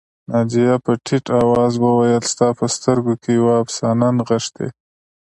[0.31, 4.67] ناجیه په ټيټ آواز وویل ستا په سترګو کې یوه افسانه نغښتې